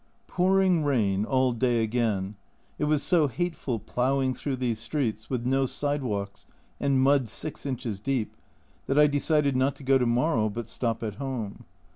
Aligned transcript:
Pouring 0.25 0.83
rain 0.83 1.25
all 1.25 1.51
day 1.51 1.83
again; 1.83 2.35
it 2.79 2.85
was 2.85 3.03
so 3.03 3.27
hateful 3.27 3.77
ploughing 3.77 4.33
through 4.33 4.55
these 4.55 4.79
streets, 4.79 5.29
with 5.29 5.45
no 5.45 5.67
side 5.67 6.01
walks 6.01 6.47
and 6.79 6.99
mud 7.03 7.29
6 7.29 7.65
inches 7.67 7.99
deep, 7.99 8.35
that 8.87 8.97
I 8.97 9.05
decided 9.05 9.55
not 9.55 9.75
to 9.75 9.83
go 9.83 9.99
to 9.99 10.07
morrow, 10.07 10.49
but 10.49 10.67
stop 10.67 11.03
at 11.03 11.13
home. 11.17 11.65